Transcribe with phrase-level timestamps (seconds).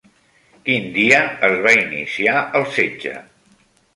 [0.67, 1.19] Quin dia
[1.49, 3.13] es va iniciar el setge?